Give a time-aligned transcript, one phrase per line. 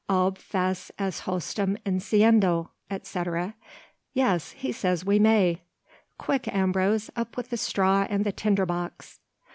[0.09, 3.53] "Ob fas est hostem incendio," etc.
[4.15, 5.61] "Yes; he says we may.
[6.17, 9.19] Quick, Ambrose, up with the straw and the tinder box."